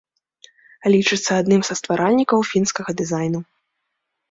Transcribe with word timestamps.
Лічыцца 0.93 1.31
адным 1.43 1.61
са 1.69 1.77
стваральнікаў 1.81 2.39
фінскага 2.51 2.99
дызайну. 3.05 3.39